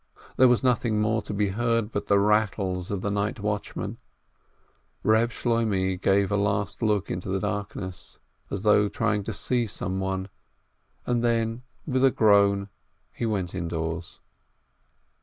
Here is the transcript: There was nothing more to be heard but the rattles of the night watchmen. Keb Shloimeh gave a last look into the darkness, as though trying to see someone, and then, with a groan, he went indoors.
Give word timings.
There 0.35 0.47
was 0.47 0.63
nothing 0.63 0.99
more 0.99 1.21
to 1.21 1.31
be 1.31 1.49
heard 1.49 1.91
but 1.91 2.07
the 2.07 2.17
rattles 2.17 2.89
of 2.89 3.03
the 3.03 3.11
night 3.11 3.39
watchmen. 3.39 3.97
Keb 5.05 5.29
Shloimeh 5.29 6.01
gave 6.01 6.31
a 6.31 6.37
last 6.37 6.81
look 6.81 7.11
into 7.11 7.29
the 7.29 7.39
darkness, 7.39 8.17
as 8.49 8.63
though 8.63 8.89
trying 8.89 9.21
to 9.25 9.31
see 9.31 9.67
someone, 9.67 10.29
and 11.05 11.23
then, 11.23 11.61
with 11.85 12.03
a 12.03 12.09
groan, 12.09 12.69
he 13.11 13.27
went 13.27 13.53
indoors. 13.53 14.21